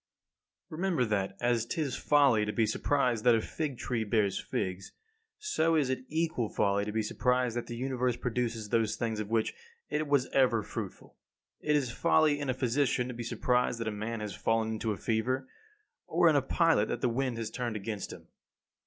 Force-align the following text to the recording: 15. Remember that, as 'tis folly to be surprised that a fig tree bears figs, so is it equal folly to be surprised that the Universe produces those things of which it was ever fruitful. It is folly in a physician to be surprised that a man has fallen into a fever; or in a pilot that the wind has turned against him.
15. 0.71 0.77
Remember 0.81 1.05
that, 1.05 1.37
as 1.39 1.63
'tis 1.63 1.95
folly 1.95 2.43
to 2.43 2.51
be 2.51 2.65
surprised 2.65 3.23
that 3.23 3.35
a 3.35 3.39
fig 3.39 3.77
tree 3.77 4.03
bears 4.03 4.39
figs, 4.39 4.93
so 5.37 5.75
is 5.75 5.91
it 5.91 6.05
equal 6.07 6.49
folly 6.49 6.83
to 6.85 6.91
be 6.91 7.03
surprised 7.03 7.55
that 7.55 7.67
the 7.67 7.75
Universe 7.75 8.15
produces 8.17 8.69
those 8.69 8.95
things 8.95 9.19
of 9.19 9.29
which 9.29 9.53
it 9.91 10.07
was 10.07 10.25
ever 10.33 10.63
fruitful. 10.63 11.15
It 11.59 11.75
is 11.75 11.91
folly 11.91 12.39
in 12.39 12.49
a 12.49 12.55
physician 12.55 13.09
to 13.09 13.13
be 13.13 13.21
surprised 13.21 13.79
that 13.79 13.87
a 13.87 13.91
man 13.91 14.21
has 14.21 14.33
fallen 14.33 14.69
into 14.71 14.91
a 14.91 14.97
fever; 14.97 15.47
or 16.07 16.27
in 16.27 16.35
a 16.35 16.41
pilot 16.41 16.87
that 16.87 17.01
the 17.01 17.07
wind 17.07 17.37
has 17.37 17.51
turned 17.51 17.75
against 17.75 18.11
him. 18.11 18.25